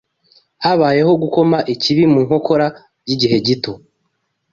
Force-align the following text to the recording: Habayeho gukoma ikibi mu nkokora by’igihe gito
Habayeho 0.63 1.11
gukoma 1.23 1.57
ikibi 1.73 2.03
mu 2.13 2.19
nkokora 2.27 2.65
by’igihe 3.03 3.37
gito 3.47 3.71